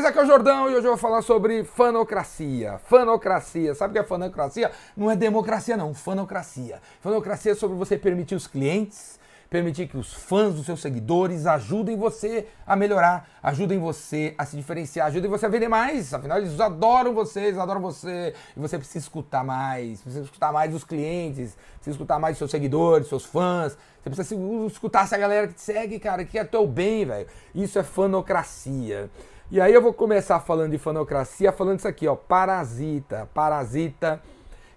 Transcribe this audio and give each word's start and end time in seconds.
beleza? 0.00 0.08
Aqui 0.08 0.18
é 0.18 0.22
o 0.22 0.26
Jordão 0.26 0.70
e 0.70 0.74
hoje 0.74 0.86
eu 0.86 0.92
vou 0.92 0.96
falar 0.96 1.22
sobre 1.22 1.62
fanocracia. 1.62 2.80
Fanocracia. 2.84 3.74
Sabe 3.74 3.90
o 3.90 3.94
que 3.94 3.98
é 3.98 4.02
fanocracia? 4.02 4.70
Não 4.96 5.10
é 5.10 5.16
democracia, 5.16 5.76
não. 5.76 5.92
Fanocracia. 5.92 6.80
Fanocracia 7.00 7.52
é 7.52 7.54
sobre 7.54 7.76
você 7.76 7.98
permitir 7.98 8.34
os 8.34 8.46
clientes, 8.46 9.18
permitir 9.50 9.88
que 9.88 9.98
os 9.98 10.12
fãs 10.12 10.54
dos 10.54 10.64
seus 10.64 10.80
seguidores 10.80 11.46
ajudem 11.46 11.96
você 11.96 12.46
a 12.66 12.74
melhorar, 12.76 13.28
ajudem 13.42 13.78
você 13.78 14.34
a 14.38 14.46
se 14.46 14.56
diferenciar, 14.56 15.08
ajudem 15.08 15.28
você 15.28 15.46
a 15.46 15.48
vender 15.48 15.68
mais. 15.68 16.14
Afinal, 16.14 16.38
eles 16.38 16.58
adoram 16.58 17.12
vocês, 17.12 17.58
adoram 17.58 17.80
você. 17.80 18.34
E 18.56 18.60
você 18.60 18.78
precisa 18.78 19.04
escutar 19.04 19.44
mais, 19.44 20.00
precisa 20.00 20.24
escutar 20.24 20.52
mais 20.52 20.74
os 20.74 20.84
clientes, 20.84 21.56
precisa 21.74 21.90
escutar 21.90 22.18
mais 22.18 22.34
os 22.34 22.38
seus 22.38 22.50
seguidores, 22.50 23.08
seus 23.08 23.24
fãs. 23.24 23.76
Você 24.02 24.10
precisa 24.10 24.34
escutar 24.66 25.04
essa 25.04 25.18
galera 25.18 25.46
que 25.46 25.54
te 25.54 25.62
segue, 25.62 25.98
cara, 25.98 26.24
que 26.24 26.38
é 26.38 26.44
teu 26.44 26.66
bem, 26.66 27.04
velho. 27.04 27.26
Isso 27.54 27.78
é 27.78 27.82
fanocracia. 27.82 29.10
E 29.52 29.60
aí 29.60 29.74
eu 29.74 29.82
vou 29.82 29.92
começar 29.92 30.38
falando 30.38 30.70
de 30.70 30.78
fanocracia, 30.78 31.50
falando 31.50 31.80
isso 31.80 31.88
aqui, 31.88 32.06
ó, 32.06 32.14
Parasita. 32.14 33.28
Parasita 33.34 34.22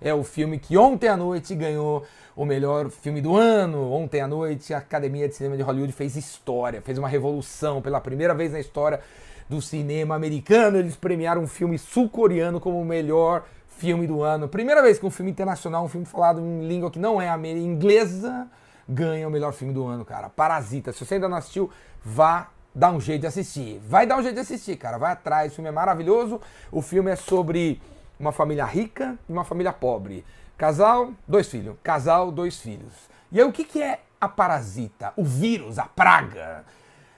é 0.01 0.11
o 0.15 0.23
filme 0.23 0.57
que 0.57 0.75
ontem 0.75 1.07
à 1.07 1.15
noite 1.15 1.53
ganhou 1.53 2.03
o 2.35 2.43
melhor 2.43 2.89
filme 2.89 3.21
do 3.21 3.37
ano. 3.37 3.91
Ontem 3.91 4.19
à 4.19 4.27
noite 4.27 4.73
a 4.73 4.79
Academia 4.79 5.29
de 5.29 5.35
Cinema 5.35 5.55
de 5.55 5.61
Hollywood 5.61 5.93
fez 5.93 6.15
história, 6.15 6.81
fez 6.81 6.97
uma 6.97 7.07
revolução 7.07 7.83
pela 7.83 8.01
primeira 8.01 8.33
vez 8.33 8.51
na 8.51 8.59
história 8.59 8.99
do 9.47 9.61
cinema 9.61 10.15
americano. 10.15 10.79
Eles 10.79 10.95
premiaram 10.95 11.43
um 11.43 11.47
filme 11.47 11.77
sul-coreano 11.77 12.59
como 12.59 12.81
o 12.81 12.85
melhor 12.85 13.43
filme 13.77 14.07
do 14.07 14.23
ano. 14.23 14.47
Primeira 14.47 14.81
vez 14.81 14.97
que 14.97 15.05
um 15.05 15.11
filme 15.11 15.29
internacional, 15.29 15.85
um 15.85 15.87
filme 15.87 16.07
falado 16.07 16.41
em 16.41 16.67
língua 16.67 16.89
que 16.89 16.97
não 16.97 17.21
é 17.21 17.29
a 17.29 17.37
inglesa, 17.37 18.47
ganha 18.89 19.27
o 19.27 19.31
melhor 19.31 19.53
filme 19.53 19.71
do 19.71 19.85
ano, 19.85 20.03
cara. 20.03 20.29
Parasita. 20.29 20.91
Se 20.91 21.05
você 21.05 21.13
ainda 21.13 21.29
não 21.29 21.37
assistiu, 21.37 21.69
vá 22.03 22.49
dá 22.73 22.91
um 22.91 22.99
jeito 22.99 23.21
de 23.21 23.27
assistir. 23.27 23.79
Vai 23.87 24.05
dar 24.05 24.17
um 24.17 24.21
jeito 24.21 24.35
de 24.35 24.41
assistir, 24.41 24.77
cara. 24.77 24.97
Vai 24.97 25.11
atrás. 25.11 25.51
O 25.51 25.55
filme 25.55 25.69
é 25.69 25.71
maravilhoso. 25.71 26.41
O 26.71 26.81
filme 26.81 27.11
é 27.11 27.15
sobre 27.15 27.81
uma 28.19 28.31
família 28.31 28.65
rica 28.65 29.17
e 29.27 29.31
uma 29.31 29.43
família 29.43 29.73
pobre. 29.73 30.25
Casal, 30.57 31.11
dois 31.27 31.47
filhos. 31.47 31.75
Casal, 31.83 32.31
dois 32.31 32.59
filhos. 32.59 32.93
E 33.31 33.39
aí, 33.39 33.45
o 33.47 33.51
que, 33.51 33.63
que 33.63 33.81
é 33.81 33.99
a 34.19 34.27
parasita? 34.27 35.13
O 35.15 35.23
vírus, 35.23 35.79
a 35.79 35.85
praga? 35.85 36.63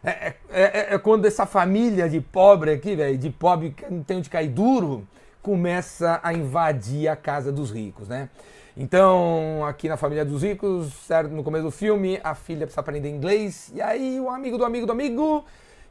É, 0.03 0.09
é, 0.09 0.35
é, 0.49 0.93
é 0.95 0.97
quando 0.97 1.25
essa 1.25 1.45
família 1.45 2.07
de 2.07 2.21
pobre 2.21 2.71
aqui, 2.71 2.95
velho, 2.95 3.17
de 3.17 3.29
pobre 3.29 3.71
que 3.71 3.85
não 3.91 4.03
tem 4.03 4.17
onde 4.17 4.29
cair 4.29 4.49
duro, 4.49 5.07
começa 5.41 6.19
a 6.23 6.33
invadir 6.33 7.07
a 7.07 7.15
casa 7.15 7.51
dos 7.51 7.71
ricos, 7.71 8.07
né? 8.07 8.29
Então, 8.77 9.63
aqui 9.65 9.87
na 9.87 9.95
família 9.95 10.25
dos 10.25 10.43
ricos, 10.43 10.91
certo? 11.07 11.31
No 11.31 11.43
começo 11.43 11.63
do 11.63 11.71
filme, 11.71 12.19
a 12.21 12.35
filha 12.35 12.65
precisa 12.65 12.81
aprender 12.81 13.09
inglês. 13.09 13.71
E 13.73 13.81
aí, 13.81 14.19
o 14.19 14.29
amigo 14.29 14.57
do 14.57 14.65
amigo 14.65 14.85
do 14.85 14.91
amigo 14.91 15.45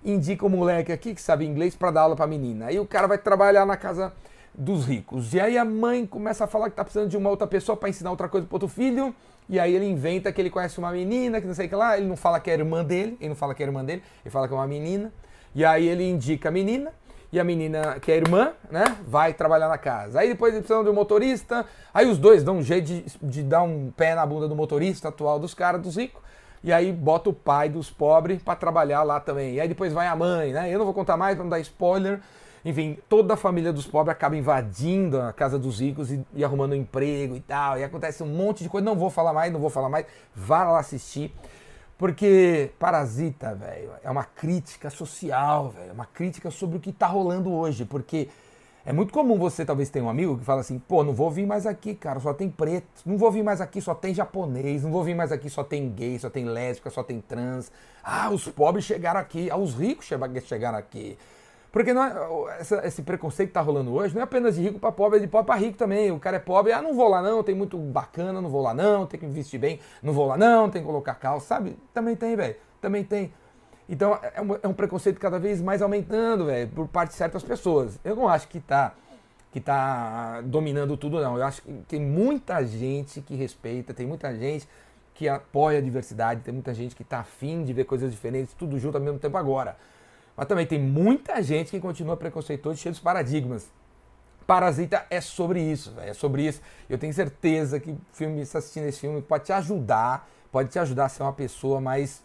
indica 0.05 0.45
o 0.45 0.51
moleque 0.51 0.93
aqui 0.93 1.15
que 1.15 1.23
sabe 1.23 1.47
inglês 1.47 1.75
para 1.75 1.91
dar 1.91 2.03
aula 2.03 2.15
para 2.15 2.27
a 2.27 2.29
menina. 2.29 2.67
Aí 2.67 2.79
o 2.79 2.85
cara 2.85 3.07
vai 3.07 3.17
trabalhar 3.17 3.65
na 3.65 3.75
casa 3.75 4.13
dos 4.53 4.85
ricos. 4.85 5.33
E 5.33 5.41
aí 5.41 5.57
a 5.57 5.65
mãe 5.65 6.05
começa 6.05 6.45
a 6.45 6.47
falar 6.47 6.69
que 6.69 6.77
tá 6.77 6.85
precisando 6.85 7.09
de 7.09 7.17
uma 7.17 7.31
outra 7.31 7.47
pessoa 7.47 7.75
para 7.75 7.89
ensinar 7.89 8.11
outra 8.11 8.29
coisa 8.29 8.47
pro 8.47 8.57
outro 8.57 8.69
filho. 8.69 9.15
E 9.49 9.59
aí 9.59 9.75
ele 9.75 9.87
inventa 9.87 10.31
que 10.31 10.39
ele 10.39 10.51
conhece 10.51 10.79
uma 10.79 10.93
menina, 10.93 11.41
que 11.41 11.47
não 11.47 11.55
sei 11.55 11.65
o 11.65 11.69
que 11.71 11.75
lá. 11.75 11.97
Ele 11.97 12.07
não 12.07 12.17
fala 12.17 12.39
que 12.39 12.51
é 12.51 12.55
irmã 12.55 12.85
dele, 12.85 13.17
ele 13.19 13.31
não 13.31 13.37
fala 13.37 13.55
que 13.55 13.63
é 13.63 13.67
irmã 13.67 13.83
dele, 13.83 14.03
ele 14.23 14.31
fala 14.31 14.47
que 14.47 14.53
é 14.53 14.57
uma 14.57 14.67
menina. 14.67 15.11
E 15.55 15.65
aí 15.65 15.89
ele 15.89 16.05
indica 16.05 16.51
a 16.51 16.53
menina 16.53 16.93
e 17.33 17.41
a 17.41 17.45
menina, 17.45 17.99
que 18.01 18.13
é 18.13 18.17
irmã, 18.17 18.53
né, 18.71 18.85
vai 19.07 19.33
trabalhar 19.35 19.69
na 19.69 19.79
casa. 19.79 20.21
Aí 20.21 20.29
depois 20.29 20.53
eles 20.53 20.67
precisam 20.67 20.85
de 20.85 20.91
um 20.91 20.95
motorista, 20.95 21.67
aí 21.93 22.07
os 22.07 22.19
dois 22.19 22.43
dão 22.43 22.59
um 22.59 22.63
jeito 22.63 22.87
de, 22.87 23.05
de 23.23 23.43
dar 23.43 23.63
um 23.63 23.91
pé 23.91 24.15
na 24.15 24.25
bunda 24.25 24.49
do 24.49 24.55
motorista 24.55 25.09
atual 25.09 25.39
dos 25.39 25.55
caras, 25.55 25.81
dos 25.81 25.97
ricos, 25.97 26.23
e 26.65 26.73
aí 26.73 26.93
bota 26.93 27.29
o 27.29 27.33
pai 27.33 27.69
dos 27.69 27.91
pobres 27.91 28.43
para 28.43 28.57
trabalhar 28.57 29.03
lá 29.03 29.21
também. 29.21 29.55
E 29.55 29.61
aí 29.61 29.69
depois 29.69 29.93
vai 29.93 30.07
a 30.07 30.17
mãe, 30.17 30.51
né? 30.51 30.73
Eu 30.73 30.79
não 30.79 30.87
vou 30.87 30.95
contar 30.95 31.15
mais 31.15 31.35
para 31.35 31.45
não 31.45 31.51
dar 31.51 31.61
spoiler. 31.61 32.21
Enfim, 32.65 32.97
toda 33.07 33.35
a 33.35 33.37
família 33.37 33.71
dos 33.71 33.87
pobres 33.87 34.17
acaba 34.17 34.35
invadindo 34.35 35.21
a 35.21 35.31
casa 35.35 35.59
dos 35.59 35.81
ricos 35.81 36.11
e, 36.11 36.25
e 36.35 36.43
arrumando 36.43 36.73
um 36.73 36.77
emprego 36.77 37.37
e 37.37 37.41
tal. 37.41 37.79
E 37.79 37.85
acontece 37.85 38.23
um 38.23 38.27
monte 38.27 38.63
de 38.63 38.71
coisa. 38.71 38.83
Não 38.83 38.97
vou 38.97 39.11
falar 39.11 39.35
mais, 39.35 39.53
não 39.53 39.61
vou 39.61 39.69
falar 39.69 39.91
mais. 39.91 40.07
Vá 40.35 40.65
lá 40.65 40.79
assistir. 40.79 41.31
Porque 41.97 42.73
Parasita, 42.79 43.55
velho, 43.55 43.91
é 44.03 44.11
uma 44.11 44.25
crítica 44.25 44.91
social, 44.91 45.71
velho, 45.71 45.91
é 45.91 45.93
uma 45.93 46.07
crítica 46.07 46.51
sobre 46.51 46.77
o 46.77 46.81
que 46.81 46.93
tá 46.93 47.07
rolando 47.07 47.53
hoje, 47.53 47.85
porque 47.85 48.29
é 48.85 48.93
muito 48.93 49.13
comum 49.13 49.39
você 49.39 49.65
talvez 49.65 49.89
ter 49.89 50.03
um 50.03 50.11
amigo 50.11 50.37
que 50.37 50.45
fala 50.45 50.61
assim, 50.61 50.79
pô, 50.79 51.03
não 51.03 51.15
vou 51.15 51.31
vir 51.31 51.47
mais 51.47 51.67
aqui, 51.67 51.95
cara, 51.95 52.21
só 52.21 52.35
tem 52.35 52.51
preto, 52.51 52.87
não 53.07 53.17
vou 53.17 53.31
vir 53.31 53.43
mais 53.43 53.61
aqui, 53.61 53.81
só 53.81 53.95
tem 53.95 54.13
japonês, 54.13 54.83
não 54.83 54.91
vou 54.91 55.03
vir 55.05 55.15
mais 55.15 55.33
aqui, 55.33 55.49
só 55.49 55.65
tem 55.65 55.89
gay, 55.89 56.19
só 56.19 56.29
tem 56.29 56.45
lésbica, 56.45 56.91
só 56.91 57.03
tem 57.03 57.21
trans. 57.21 57.73
Ah, 58.03 58.29
os 58.31 58.47
pobres 58.49 58.85
chegaram 58.85 59.21
aqui, 59.21 59.49
ah, 59.51 59.57
os 59.57 59.75
ricos 59.75 60.07
chegaram 60.45 60.77
aqui. 60.77 61.17
Porque 61.75 61.91
é, 61.91 62.61
essa, 62.61 62.87
esse 62.87 63.03
preconceito 63.03 63.49
que 63.49 63.55
tá 63.55 63.61
rolando 63.61 63.93
hoje 63.93 64.15
não 64.15 64.21
é 64.21 64.25
apenas 64.25 64.55
de 64.55 64.63
rico 64.63 64.79
para 64.79 64.93
pobre, 64.93 65.19
é 65.19 65.21
de 65.21 65.27
pobre 65.27 65.49
para 65.49 65.57
rico 65.57 65.77
também. 65.77 66.13
O 66.13 66.21
cara 66.21 66.37
é 66.37 66.39
pobre, 66.39 66.71
ah, 66.73 66.81
não 66.81 66.95
vou 66.95 67.09
lá 67.09 67.21
não, 67.21 67.43
tem 67.43 67.53
muito 67.53 67.77
bacana, 67.77 68.41
não 68.41 68.49
vou 68.49 68.63
lá 68.63 68.73
não, 68.73 69.05
tem 69.07 69.19
que 69.19 69.27
investir 69.27 69.59
bem, 69.59 69.81
não 70.01 70.13
vou 70.13 70.25
lá 70.25 70.37
não, 70.37 70.71
tem 70.71 70.81
que 70.81 70.87
colocar 70.87 71.15
calça, 71.17 71.49
sabe? 71.49 71.77
Também 71.93 72.15
tem, 72.15 72.37
velho, 72.37 72.55
também 72.81 73.03
tem. 73.03 73.35
Então 73.89 74.17
é 74.23 74.41
um, 74.41 74.55
é 74.63 74.69
um, 74.69 74.73
preconceito 74.73 75.19
cada 75.19 75.37
vez 75.37 75.61
mais 75.61 75.83
aumentando, 75.83 76.45
velho, 76.45 76.69
por 76.69 76.87
parte 76.87 77.11
de 77.11 77.17
certas 77.17 77.43
pessoas. 77.43 77.99
Eu 78.05 78.15
não 78.15 78.29
acho 78.29 78.47
que 78.47 78.61
tá, 78.61 78.95
que 79.51 79.59
tá 79.61 80.43
dominando 80.43 80.97
tudo, 80.97 81.21
não. 81.21 81.37
Eu 81.37 81.45
acho 81.45 81.61
que 81.61 81.73
tem 81.89 82.01
muita 82.01 82.65
gente 82.65 83.21
que 83.21 83.35
respeita, 83.35 83.93
tem 83.93 84.07
muita 84.07 84.33
gente 84.33 84.69
que 85.13 85.29
apoia 85.29 85.81
a 85.81 85.83
diversidade, 85.83 86.43
tem 86.43 86.55
muita 86.55 86.73
gente 86.73 86.95
que 86.95 87.03
tá 87.03 87.19
afim 87.19 87.65
de 87.65 87.73
ver 87.73 87.83
coisas 87.83 88.13
diferentes, 88.13 88.55
tudo 88.55 88.79
junto 88.79 88.97
ao 88.97 89.03
mesmo 89.03 89.19
tempo 89.19 89.37
agora. 89.37 89.77
Mas 90.37 90.47
também 90.47 90.67
tem 90.67 90.81
muita 90.81 91.43
gente 91.43 91.71
que 91.71 91.81
continua 91.81 92.17
preconceituoso, 92.17 92.79
cheio 92.79 92.93
dos 92.93 93.01
paradigmas. 93.01 93.71
Parasita 94.47 95.07
é 95.09 95.21
sobre 95.21 95.61
isso, 95.61 95.93
véio, 95.93 96.11
é 96.11 96.15
sobre 96.15 96.47
isso. 96.47 96.61
Eu 96.89 96.99
tenho 96.99 97.13
certeza 97.15 97.81
que 97.81 97.97
filme, 98.13 98.43
assistindo 98.43 98.87
esse 98.87 99.01
filme 99.01 99.23
pode 99.23 99.45
te 99.45 99.53
ajudar, 99.53 100.29
pode 100.53 100.69
te 100.69 100.79
ajudar 100.79 101.07
a 101.07 101.09
ser 101.09 101.23
uma 101.23 101.33
pessoa 101.33 101.81
mais, 101.81 102.23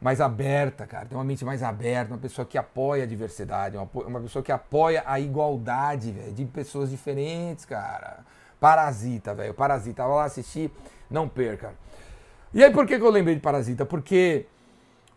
mais 0.00 0.20
aberta, 0.20 0.86
cara. 0.86 1.06
Ter 1.06 1.14
uma 1.14 1.22
mente 1.22 1.44
mais 1.44 1.62
aberta, 1.62 2.12
uma 2.12 2.18
pessoa 2.18 2.44
que 2.44 2.58
apoia 2.58 3.04
a 3.04 3.06
diversidade, 3.06 3.76
uma, 3.76 3.88
uma 3.94 4.20
pessoa 4.20 4.42
que 4.42 4.50
apoia 4.50 5.04
a 5.06 5.20
igualdade, 5.20 6.12
de 6.32 6.44
pessoas 6.46 6.90
diferentes, 6.90 7.64
cara. 7.64 8.24
Parasita, 8.58 9.32
velho, 9.32 9.54
Parasita. 9.54 10.02
Vai 10.02 10.16
lá 10.16 10.24
assistir, 10.24 10.72
não 11.08 11.28
perca. 11.28 11.72
E 12.52 12.64
aí 12.64 12.72
por 12.72 12.84
que, 12.84 12.98
que 12.98 13.04
eu 13.04 13.10
lembrei 13.10 13.36
de 13.36 13.40
Parasita? 13.40 13.86
Porque 13.86 14.46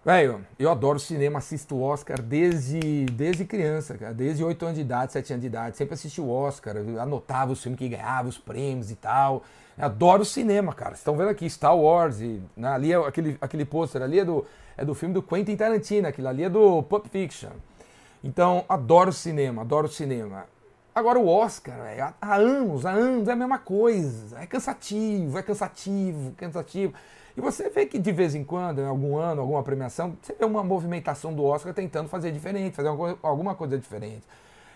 Velho, 0.06 0.46
eu 0.60 0.70
adoro 0.70 1.00
cinema, 1.00 1.40
assisto 1.40 1.82
Oscar 1.82 2.22
desde, 2.22 3.06
desde 3.06 3.46
criança, 3.46 3.98
cara. 3.98 4.14
Desde 4.14 4.44
8 4.44 4.66
anos 4.66 4.76
de 4.76 4.82
idade, 4.82 5.14
7 5.14 5.32
anos 5.32 5.42
de 5.42 5.48
idade. 5.48 5.78
Sempre 5.78 5.94
assisti 5.94 6.20
o 6.20 6.30
Oscar, 6.30 6.76
anotava 7.00 7.54
os 7.54 7.64
filmes 7.64 7.80
que 7.80 7.88
ganhava, 7.88 8.28
os 8.28 8.38
prêmios 8.38 8.92
e 8.92 8.96
tal. 8.96 9.44
Eu 9.78 9.86
adoro 9.86 10.26
cinema, 10.26 10.74
cara. 10.74 10.90
Vocês 10.90 11.00
estão 11.00 11.16
vendo 11.16 11.30
aqui 11.30 11.50
Star 11.50 11.78
Wars, 11.78 12.20
e, 12.20 12.42
né, 12.56 12.68
ali 12.68 12.92
é 12.92 12.98
aquele, 12.98 13.38
aquele 13.40 13.64
pôster 13.64 14.02
ali 14.02 14.20
é 14.20 14.26
do, 14.26 14.46
é 14.76 14.84
do 14.84 14.94
filme 14.94 15.14
do 15.14 15.24
Quentin 15.24 15.56
Tarantino, 15.56 16.06
aquilo 16.06 16.28
ali 16.28 16.44
é 16.44 16.50
do 16.50 16.84
Pulp 16.84 17.06
Fiction. 17.08 17.52
Então, 18.22 18.66
adoro 18.68 19.14
cinema, 19.14 19.62
adoro 19.62 19.88
cinema. 19.88 20.48
Agora 20.94 21.18
o 21.18 21.30
Oscar, 21.30 21.82
véio, 21.82 22.14
há 22.22 22.36
anos, 22.36 22.86
há 22.86 22.92
anos 22.92 23.30
é 23.30 23.32
a 23.32 23.36
mesma 23.38 23.58
coisa. 23.58 24.38
É 24.38 24.46
cansativo, 24.46 25.38
é 25.38 25.42
cansativo, 25.42 26.34
cansativo. 26.34 26.94
E 27.36 27.42
você 27.42 27.70
vê 27.70 27.86
que 27.86 27.98
de 27.98 28.12
vez 28.12 28.36
em 28.36 28.44
quando, 28.44 28.80
em 28.80 28.86
algum 28.86 29.18
ano, 29.18 29.42
alguma 29.42 29.64
premiação, 29.64 30.16
você 30.22 30.34
vê 30.34 30.46
uma 30.46 30.64
movimentação 30.64 31.34
do 31.34 31.44
Oscar 31.44 31.74
tentando 31.74 32.08
fazer 32.08 32.32
diferente, 32.32 32.76
fazer 32.76 32.90
alguma 33.22 33.56
coisa 33.56 33.78
diferente. 33.78 34.24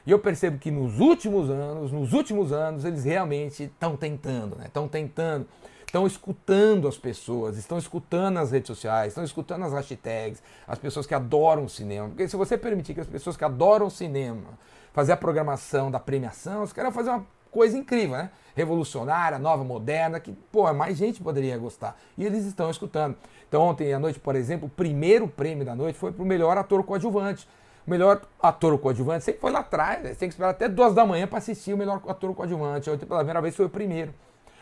E 0.05 0.11
eu 0.11 0.19
percebo 0.19 0.57
que 0.57 0.71
nos 0.71 0.99
últimos 0.99 1.49
anos, 1.49 1.91
nos 1.91 2.13
últimos 2.13 2.51
anos, 2.51 2.85
eles 2.85 3.03
realmente 3.03 3.63
estão 3.63 3.95
tentando, 3.95 4.55
né? 4.55 4.65
Estão 4.67 4.87
tentando, 4.87 5.45
estão 5.85 6.07
escutando 6.07 6.87
as 6.87 6.97
pessoas, 6.97 7.57
estão 7.57 7.77
escutando 7.77 8.37
as 8.37 8.51
redes 8.51 8.67
sociais, 8.67 9.09
estão 9.09 9.23
escutando 9.23 9.65
as 9.65 9.73
hashtags, 9.73 10.41
as 10.65 10.79
pessoas 10.79 11.05
que 11.05 11.13
adoram 11.13 11.65
o 11.65 11.69
cinema. 11.69 12.07
Porque 12.07 12.27
se 12.27 12.35
você 12.37 12.57
permitir 12.57 12.93
que 12.93 13.01
as 13.01 13.07
pessoas 13.07 13.35
que 13.35 13.43
adoram 13.43 13.87
o 13.87 13.91
cinema 13.91 14.57
fazer 14.93 15.11
a 15.11 15.17
programação 15.17 15.91
da 15.91 15.99
premiação, 15.99 16.63
os 16.63 16.73
caras 16.73 16.91
fazer 16.91 17.11
uma 17.11 17.25
coisa 17.51 17.77
incrível, 17.77 18.17
né? 18.17 18.31
Revolucionária, 18.55 19.37
nova, 19.37 19.63
moderna, 19.63 20.19
que, 20.19 20.31
pô, 20.51 20.71
mais 20.73 20.97
gente 20.97 21.21
poderia 21.21 21.57
gostar. 21.57 21.97
E 22.17 22.25
eles 22.25 22.45
estão 22.45 22.69
escutando. 22.69 23.15
Então, 23.47 23.61
ontem 23.61 23.93
à 23.93 23.99
noite, 23.99 24.19
por 24.19 24.35
exemplo, 24.35 24.67
o 24.67 24.69
primeiro 24.69 25.27
prêmio 25.27 25.65
da 25.65 25.75
noite 25.75 25.97
foi 25.97 26.11
para 26.11 26.23
o 26.23 26.25
melhor 26.25 26.57
ator 26.57 26.83
coadjuvante. 26.83 27.47
O 27.85 27.89
melhor 27.89 28.21
ator 28.41 28.77
coadjuvante 28.79 29.23
sempre 29.23 29.39
foi 29.39 29.51
lá 29.51 29.59
atrás, 29.59 30.03
né? 30.03 30.09
você 30.09 30.15
tem 30.15 30.27
que 30.27 30.33
esperar 30.33 30.49
até 30.49 30.67
duas 30.67 30.93
da 30.93 31.05
manhã 31.05 31.25
para 31.25 31.37
assistir 31.37 31.73
o 31.73 31.77
melhor 31.77 32.01
ator 32.07 32.33
coadjuvante. 32.33 32.89
Ontem, 32.89 33.05
pela 33.05 33.19
primeira 33.19 33.41
vez, 33.41 33.55
foi 33.55 33.65
o 33.65 33.69
primeiro. 33.69 34.13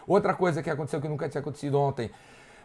Outra 0.07 0.33
coisa 0.33 0.61
que 0.61 0.69
aconteceu 0.69 1.01
que 1.01 1.07
nunca 1.07 1.27
tinha 1.27 1.41
acontecido 1.41 1.79
ontem 1.79 2.11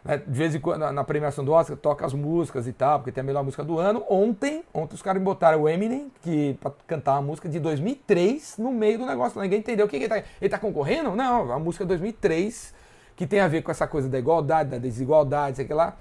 né, 0.04 0.16
de 0.18 0.38
vez 0.38 0.54
em 0.54 0.60
quando, 0.60 0.90
na 0.92 1.04
premiação 1.04 1.44
do 1.44 1.52
Oscar, 1.52 1.76
toca 1.76 2.06
as 2.06 2.12
músicas 2.12 2.66
e 2.66 2.72
tal, 2.72 2.98
porque 2.98 3.12
tem 3.12 3.20
a 3.20 3.24
melhor 3.24 3.44
música 3.44 3.62
do 3.62 3.78
ano. 3.78 4.04
Ontem, 4.08 4.64
ontem 4.72 4.94
os 4.94 5.02
caras 5.02 5.22
botaram 5.22 5.62
o 5.62 5.68
Eminem, 5.68 6.10
que 6.22 6.56
para 6.60 6.72
cantar 6.86 7.12
uma 7.12 7.22
música 7.22 7.48
de 7.48 7.60
2003 7.60 8.56
no 8.58 8.72
meio 8.72 8.98
do 8.98 9.06
negócio. 9.06 9.40
Ninguém 9.40 9.58
entendeu 9.58 9.86
o 9.86 9.88
que, 9.88 9.98
que 9.98 10.04
ele, 10.04 10.22
tá, 10.22 10.28
ele 10.40 10.48
tá 10.48 10.58
concorrendo? 10.58 11.14
Não, 11.14 11.52
a 11.52 11.58
música 11.58 11.84
de 11.84 11.88
2003, 11.88 12.74
que 13.14 13.26
tem 13.26 13.40
a 13.40 13.48
ver 13.48 13.62
com 13.62 13.70
essa 13.70 13.86
coisa 13.86 14.08
da 14.08 14.18
igualdade, 14.18 14.70
da 14.70 14.78
desigualdade, 14.78 15.56
sei 15.56 15.68
lá. 15.68 15.96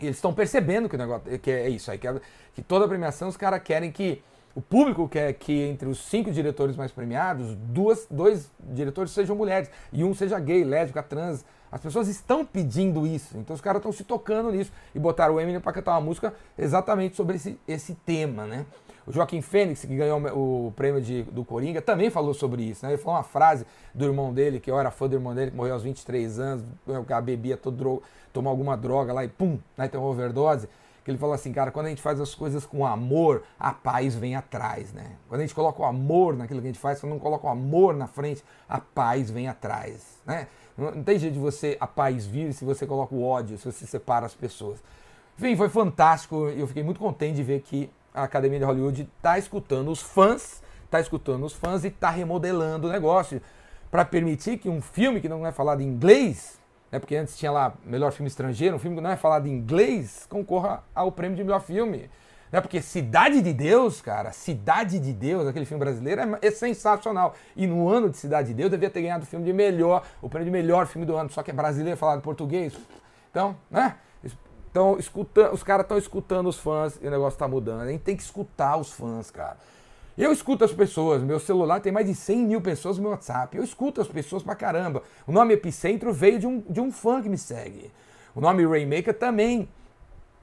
E 0.00 0.06
eles 0.06 0.16
estão 0.16 0.34
percebendo 0.34 0.88
que 0.88 0.96
o 0.96 0.98
negócio 0.98 1.38
que 1.38 1.50
é 1.50 1.68
isso 1.68 1.90
aí, 1.90 1.98
que, 1.98 2.08
é, 2.08 2.20
que 2.54 2.62
toda 2.62 2.88
premiação 2.88 3.28
os 3.28 3.36
caras 3.36 3.62
querem 3.62 3.92
que 3.92 4.20
o 4.54 4.60
público 4.60 5.08
quer 5.08 5.32
que 5.34 5.62
entre 5.62 5.88
os 5.88 5.98
cinco 5.98 6.30
diretores 6.30 6.76
mais 6.76 6.90
premiados, 6.90 7.54
duas, 7.54 8.06
dois 8.10 8.50
diretores 8.60 9.12
sejam 9.12 9.34
mulheres 9.34 9.70
e 9.92 10.04
um 10.04 10.12
seja 10.12 10.38
gay, 10.38 10.64
lésbica, 10.64 11.02
trans. 11.02 11.44
As 11.72 11.80
pessoas 11.80 12.06
estão 12.06 12.44
pedindo 12.44 13.06
isso, 13.06 13.38
então 13.38 13.54
os 13.54 13.62
caras 13.62 13.78
estão 13.78 13.90
se 13.90 14.04
tocando 14.04 14.52
nisso 14.52 14.70
e 14.94 14.98
botaram 14.98 15.34
o 15.34 15.40
Eminem 15.40 15.58
para 15.58 15.72
cantar 15.72 15.92
uma 15.92 16.02
música 16.02 16.34
exatamente 16.58 17.16
sobre 17.16 17.36
esse, 17.36 17.58
esse 17.66 17.94
tema, 17.94 18.44
né? 18.44 18.66
O 19.06 19.10
Joaquim 19.10 19.40
Fênix, 19.40 19.80
que 19.80 19.96
ganhou 19.96 20.20
o 20.36 20.72
prêmio 20.76 21.00
de, 21.00 21.22
do 21.24 21.44
Coringa, 21.44 21.80
também 21.80 22.10
falou 22.10 22.34
sobre 22.34 22.62
isso, 22.62 22.84
né? 22.84 22.92
Ele 22.92 23.02
falou 23.02 23.16
uma 23.16 23.24
frase 23.24 23.66
do 23.94 24.04
irmão 24.04 24.34
dele, 24.34 24.60
que 24.60 24.70
eu 24.70 24.78
era 24.78 24.90
fã 24.90 25.08
do 25.08 25.16
irmão 25.16 25.34
dele, 25.34 25.50
que 25.50 25.56
morreu 25.56 25.72
aos 25.72 25.82
23 25.82 26.38
anos, 26.38 26.64
que 26.84 27.20
bebia, 27.22 27.56
todo, 27.56 28.02
tomou 28.34 28.50
alguma 28.50 28.76
droga 28.76 29.12
lá 29.14 29.24
e 29.24 29.28
pum, 29.28 29.58
né? 29.76 29.88
tem 29.88 29.98
uma 29.98 30.08
overdose 30.08 30.68
que 31.04 31.10
ele 31.10 31.18
falou 31.18 31.34
assim, 31.34 31.52
cara, 31.52 31.70
quando 31.70 31.86
a 31.86 31.88
gente 31.88 32.00
faz 32.00 32.20
as 32.20 32.34
coisas 32.34 32.64
com 32.64 32.86
amor, 32.86 33.42
a 33.58 33.72
paz 33.72 34.14
vem 34.14 34.36
atrás, 34.36 34.92
né? 34.92 35.16
Quando 35.28 35.40
a 35.40 35.44
gente 35.44 35.54
coloca 35.54 35.82
o 35.82 35.84
amor 35.84 36.36
naquilo 36.36 36.60
que 36.60 36.66
a 36.68 36.70
gente 36.70 36.78
faz, 36.78 37.00
quando 37.00 37.12
não 37.12 37.18
coloca 37.18 37.46
o 37.46 37.50
amor 37.50 37.94
na 37.94 38.06
frente, 38.06 38.44
a 38.68 38.78
paz 38.78 39.30
vem 39.30 39.48
atrás, 39.48 40.20
né? 40.24 40.46
Não 40.76 41.02
tem 41.02 41.18
jeito 41.18 41.34
de 41.34 41.38
você, 41.38 41.76
a 41.78 41.86
paz 41.86 42.26
vir 42.26 42.52
se 42.52 42.64
você 42.64 42.86
coloca 42.86 43.14
o 43.14 43.22
ódio, 43.22 43.58
se 43.58 43.64
você 43.64 43.86
separa 43.86 44.26
as 44.26 44.34
pessoas. 44.34 44.82
Enfim, 45.38 45.56
foi 45.56 45.68
fantástico 45.68 46.48
eu 46.48 46.66
fiquei 46.66 46.82
muito 46.82 47.00
contente 47.00 47.36
de 47.36 47.42
ver 47.42 47.60
que 47.60 47.90
a 48.14 48.24
Academia 48.24 48.58
de 48.58 48.64
Hollywood 48.64 49.08
está 49.16 49.38
escutando 49.38 49.90
os 49.90 50.00
fãs, 50.00 50.62
está 50.84 51.00
escutando 51.00 51.44
os 51.44 51.52
fãs 51.52 51.84
e 51.84 51.88
está 51.88 52.10
remodelando 52.10 52.88
o 52.88 52.90
negócio 52.90 53.40
para 53.90 54.04
permitir 54.04 54.58
que 54.58 54.68
um 54.68 54.80
filme 54.80 55.20
que 55.20 55.28
não 55.28 55.46
é 55.46 55.52
falado 55.52 55.80
em 55.80 55.86
inglês 55.86 56.60
né, 56.92 56.98
porque 56.98 57.16
antes 57.16 57.38
tinha 57.38 57.50
lá 57.50 57.72
melhor 57.86 58.12
filme 58.12 58.28
estrangeiro, 58.28 58.76
um 58.76 58.78
filme 58.78 58.96
que 58.96 59.02
não 59.02 59.10
é 59.10 59.16
falado 59.16 59.46
em 59.46 59.50
inglês, 59.50 60.26
concorra 60.28 60.84
ao 60.94 61.10
prêmio 61.10 61.34
de 61.34 61.42
melhor 61.42 61.62
filme. 61.62 62.10
Né, 62.52 62.60
porque 62.60 62.82
Cidade 62.82 63.40
de 63.40 63.52
Deus, 63.52 64.02
cara, 64.02 64.30
Cidade 64.30 64.98
de 64.98 65.12
Deus, 65.12 65.48
aquele 65.48 65.64
filme 65.64 65.82
brasileiro, 65.82 66.20
é, 66.20 66.38
é 66.42 66.50
sensacional. 66.50 67.34
E 67.56 67.66
no 67.66 67.88
ano 67.88 68.10
de 68.10 68.18
Cidade 68.18 68.48
de 68.48 68.54
Deus 68.54 68.70
devia 68.70 68.90
ter 68.90 69.00
ganhado 69.00 69.24
o 69.24 69.26
filme 69.26 69.44
de 69.44 69.54
melhor, 69.54 70.04
o 70.20 70.28
prêmio 70.28 70.44
de 70.44 70.52
melhor 70.52 70.86
filme 70.86 71.06
do 71.06 71.16
ano, 71.16 71.30
só 71.30 71.42
que 71.42 71.50
é 71.50 71.54
brasileiro 71.54 71.96
falado 71.96 72.20
português. 72.20 72.74
Então, 73.30 73.56
né? 73.70 73.96
Então, 74.70 74.96
escuta, 74.98 75.52
os 75.52 75.62
caras 75.62 75.84
estão 75.84 75.98
escutando 75.98 76.48
os 76.48 76.58
fãs 76.58 76.98
e 77.02 77.06
o 77.06 77.10
negócio 77.10 77.36
está 77.36 77.46
mudando. 77.46 77.82
A 77.82 77.88
gente 77.88 78.00
tem 78.00 78.16
que 78.16 78.22
escutar 78.22 78.76
os 78.78 78.90
fãs, 78.90 79.30
cara. 79.30 79.58
Eu 80.16 80.32
escuto 80.32 80.64
as 80.64 80.72
pessoas, 80.72 81.22
meu 81.22 81.38
celular 81.38 81.80
tem 81.80 81.92
mais 81.92 82.06
de 82.06 82.14
100 82.14 82.46
mil 82.46 82.60
pessoas 82.60 82.96
no 82.96 83.02
meu 83.02 83.12
WhatsApp. 83.12 83.54
Eu 83.56 83.64
escuto 83.64 84.00
as 84.00 84.08
pessoas 84.08 84.42
pra 84.42 84.54
caramba. 84.54 85.02
O 85.26 85.32
nome 85.32 85.54
Epicentro 85.54 86.12
veio 86.12 86.38
de 86.38 86.46
um, 86.46 86.60
de 86.60 86.80
um 86.80 86.90
fã 86.90 87.22
que 87.22 87.28
me 87.28 87.36
segue. 87.36 87.90
O 88.34 88.40
nome 88.40 88.64
Rainmaker 88.66 89.12
também. 89.12 89.68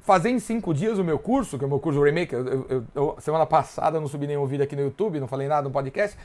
Fazer 0.09 0.31
em 0.31 0.39
cinco 0.39 0.73
dias 0.73 0.97
o 0.97 1.03
meu 1.03 1.19
curso, 1.19 1.55
que 1.55 1.63
é 1.63 1.67
o 1.67 1.69
meu 1.69 1.79
curso 1.79 2.01
Rainmaker, 2.01 2.39
eu, 2.39 2.65
eu, 2.67 2.85
eu, 2.95 3.17
semana 3.19 3.45
passada 3.45 3.97
eu 3.97 4.01
não 4.01 4.07
subi 4.07 4.25
nenhum 4.25 4.43
vídeo 4.47 4.63
aqui 4.63 4.75
no 4.75 4.81
YouTube, 4.81 5.19
não 5.19 5.27
falei 5.27 5.47
nada 5.47 5.61
no 5.61 5.69
podcast, 5.69 6.17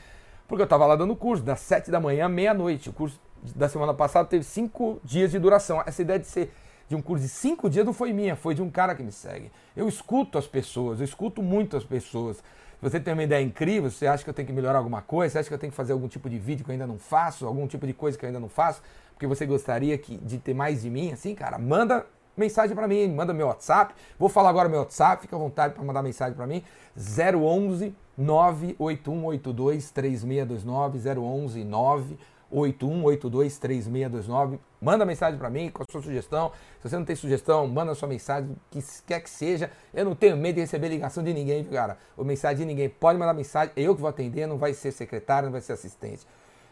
porque 0.47 0.63
eu 0.63 0.65
tava 0.65 0.87
lá 0.87 0.95
dando 0.95 1.15
curso, 1.15 1.43
das 1.43 1.59
7 1.59 1.91
da 1.91 1.99
manhã 1.99 2.25
à 2.25 2.27
meia-noite. 2.27 2.89
O 2.89 2.93
curso 2.93 3.21
da 3.55 3.69
semana 3.69 3.93
passada 3.93 4.27
teve 4.27 4.43
cinco 4.43 4.99
dias 5.03 5.29
de 5.29 5.37
duração. 5.37 5.83
Essa 5.85 6.01
ideia 6.01 6.17
de 6.17 6.25
ser 6.25 6.51
de 6.89 6.95
um 6.95 7.01
curso 7.01 7.25
de 7.25 7.29
cinco 7.29 7.69
dias 7.69 7.85
não 7.85 7.93
foi 7.93 8.11
minha, 8.11 8.35
foi 8.35 8.55
de 8.55 8.61
um 8.63 8.71
cara 8.71 8.95
que 8.95 9.03
me 9.03 9.11
segue. 9.11 9.51
Eu 9.77 9.87
escuto 9.87 10.39
as 10.39 10.47
pessoas, 10.47 10.99
eu 10.99 11.05
escuto 11.05 11.43
muito 11.43 11.77
as 11.77 11.83
pessoas 11.83 12.41
você 12.81 12.99
tem 12.99 13.13
uma 13.13 13.23
ideia 13.23 13.43
incrível, 13.43 13.89
você 13.89 14.05
acha 14.05 14.23
que 14.23 14.29
eu 14.29 14.33
tenho 14.33 14.47
que 14.47 14.53
melhorar 14.53 14.79
alguma 14.79 15.01
coisa, 15.01 15.33
você 15.33 15.39
acha 15.39 15.47
que 15.47 15.53
eu 15.53 15.59
tenho 15.59 15.71
que 15.71 15.77
fazer 15.77 15.93
algum 15.93 16.07
tipo 16.07 16.29
de 16.29 16.37
vídeo 16.37 16.63
que 16.63 16.69
eu 16.69 16.73
ainda 16.73 16.85
não 16.85 16.99
faço, 16.99 17.45
algum 17.47 17.65
tipo 17.67 17.87
de 17.87 17.93
coisa 17.93 18.17
que 18.17 18.25
eu 18.25 18.27
ainda 18.27 18.39
não 18.39 18.49
faço, 18.49 18.81
porque 19.13 19.25
você 19.25 19.45
gostaria 19.45 19.97
que, 19.97 20.17
de 20.17 20.37
ter 20.37 20.53
mais 20.53 20.81
de 20.81 20.89
mim, 20.89 21.11
assim, 21.11 21.33
cara, 21.33 21.57
manda 21.57 22.05
mensagem 22.35 22.75
para 22.75 22.87
mim, 22.87 23.07
manda 23.07 23.33
meu 23.33 23.47
WhatsApp. 23.47 23.93
Vou 24.17 24.29
falar 24.29 24.49
agora 24.49 24.69
meu 24.69 24.79
WhatsApp, 24.79 25.21
fica 25.21 25.35
à 25.35 25.39
vontade 25.39 25.73
para 25.73 25.83
mandar 25.83 26.01
mensagem 26.01 26.35
para 26.35 26.47
mim. 26.47 26.63
011 26.97 27.95
98182 28.17 29.91
3629 29.91 31.19
011 31.19 31.63
9 31.63 32.17
81823629. 32.51 34.59
Manda 34.81 35.05
mensagem 35.05 35.37
para 35.37 35.49
mim 35.49 35.69
com 35.69 35.83
a 35.83 35.85
sua 35.91 36.01
sugestão. 36.01 36.51
Se 36.81 36.89
você 36.89 36.97
não 36.97 37.05
tem 37.05 37.15
sugestão, 37.15 37.67
manda 37.67 37.91
a 37.91 37.95
sua 37.95 38.07
mensagem, 38.07 38.55
que 38.69 38.83
quer 39.05 39.21
que 39.21 39.29
seja. 39.29 39.71
Eu 39.93 40.05
não 40.05 40.15
tenho 40.15 40.37
medo 40.37 40.55
de 40.55 40.61
receber 40.61 40.89
ligação 40.89 41.23
de 41.23 41.33
ninguém, 41.33 41.63
cara. 41.63 41.97
Ou 42.15 42.23
mensagem 42.23 42.59
de 42.59 42.65
ninguém. 42.65 42.89
Pode 42.89 43.17
mandar 43.17 43.33
mensagem, 43.33 43.73
eu 43.75 43.95
que 43.95 44.01
vou 44.01 44.09
atender, 44.09 44.47
não 44.47 44.57
vai 44.57 44.73
ser 44.73 44.91
secretário, 44.91 45.47
não 45.47 45.53
vai 45.53 45.61
ser 45.61 45.73
assistente. 45.73 46.25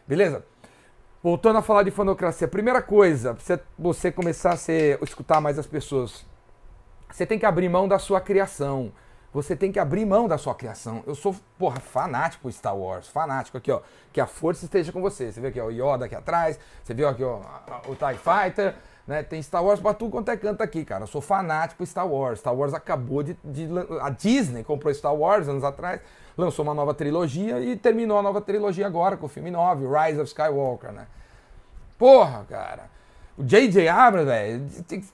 Beleza? 0.06 0.44
Voltando 1.24 1.56
a 1.56 1.62
falar 1.62 1.84
de 1.84 1.90
fanocracia. 1.90 2.46
Primeira 2.46 2.82
coisa, 2.82 3.32
para 3.32 3.58
você 3.78 4.12
começar 4.12 4.52
a 4.52 4.56
ser, 4.58 5.02
escutar 5.02 5.40
mais 5.40 5.58
as 5.58 5.66
pessoas, 5.66 6.22
você 7.10 7.24
tem 7.24 7.38
que 7.38 7.46
abrir 7.46 7.66
mão 7.66 7.88
da 7.88 7.98
sua 7.98 8.20
criação 8.20 8.92
você 9.34 9.56
tem 9.56 9.72
que 9.72 9.80
abrir 9.80 10.06
mão 10.06 10.28
da 10.28 10.38
sua 10.38 10.54
criação. 10.54 11.02
Eu 11.04 11.16
sou, 11.16 11.34
porra, 11.58 11.80
fanático 11.80 12.50
Star 12.52 12.76
Wars, 12.76 13.08
fanático 13.08 13.58
aqui, 13.58 13.72
ó. 13.72 13.80
Que 14.12 14.20
a 14.20 14.28
força 14.28 14.64
esteja 14.64 14.92
com 14.92 15.02
você. 15.02 15.32
Você 15.32 15.40
vê 15.40 15.48
aqui, 15.48 15.60
ó, 15.60 15.66
o 15.66 15.72
Yoda 15.72 16.04
aqui 16.04 16.14
atrás, 16.14 16.56
você 16.84 16.94
viu 16.94 17.08
aqui, 17.08 17.24
ó, 17.24 17.40
o 17.88 17.96
TIE 17.96 18.16
Fighter, 18.16 18.76
né? 19.04 19.24
Tem 19.24 19.42
Star 19.42 19.64
Wars 19.64 19.80
pra 19.80 19.92
tudo 19.92 20.12
quanto 20.12 20.30
é 20.30 20.36
canto 20.36 20.62
aqui, 20.62 20.84
cara. 20.84 21.02
Eu 21.02 21.08
sou 21.08 21.20
fanático 21.20 21.84
Star 21.84 22.06
Wars. 22.06 22.38
Star 22.38 22.54
Wars 22.54 22.72
acabou 22.72 23.24
de, 23.24 23.36
de. 23.42 23.68
A 24.00 24.08
Disney 24.08 24.62
comprou 24.62 24.94
Star 24.94 25.12
Wars 25.12 25.48
anos 25.48 25.64
atrás, 25.64 26.00
lançou 26.36 26.64
uma 26.64 26.74
nova 26.74 26.94
trilogia 26.94 27.60
e 27.60 27.76
terminou 27.76 28.18
a 28.18 28.22
nova 28.22 28.40
trilogia 28.40 28.86
agora 28.86 29.16
com 29.16 29.26
o 29.26 29.28
filme 29.28 29.50
9, 29.50 29.86
Rise 29.86 30.20
of 30.20 30.28
Skywalker, 30.28 30.92
né? 30.92 31.06
Porra, 31.98 32.44
cara. 32.48 32.94
O 33.36 33.42
J.J. 33.42 33.88
Abrams, 33.88 34.26
velho, 34.26 34.66